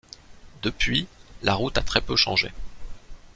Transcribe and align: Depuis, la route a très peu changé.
Depuis, 0.63 1.07
la 1.43 1.53
route 1.53 1.77
a 1.77 1.83
très 1.83 2.01
peu 2.01 2.15
changé. 2.15 2.49